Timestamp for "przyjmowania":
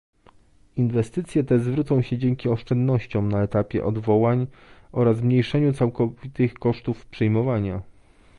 7.05-7.81